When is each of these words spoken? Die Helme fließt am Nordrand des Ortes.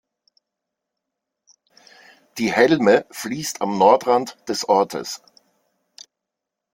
Die 2.39 2.51
Helme 2.51 3.05
fließt 3.11 3.61
am 3.61 3.77
Nordrand 3.77 4.35
des 4.49 4.67
Ortes. 4.67 5.21